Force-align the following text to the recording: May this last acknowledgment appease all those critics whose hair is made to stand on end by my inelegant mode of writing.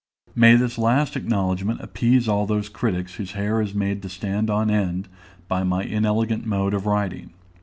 May 0.33 0.55
this 0.55 0.79
last 0.79 1.15
acknowledgment 1.15 1.79
appease 1.79 2.27
all 2.27 2.47
those 2.47 2.69
critics 2.69 3.13
whose 3.13 3.33
hair 3.33 3.61
is 3.61 3.75
made 3.75 4.01
to 4.01 4.09
stand 4.09 4.49
on 4.49 4.71
end 4.71 5.07
by 5.47 5.61
my 5.63 5.83
inelegant 5.83 6.43
mode 6.43 6.73
of 6.73 6.87
writing. 6.87 7.33